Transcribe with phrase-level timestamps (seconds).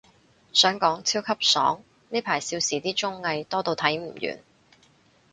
[0.51, 4.39] 想講，超級爽，呢排少時啲綜藝，多到睇唔完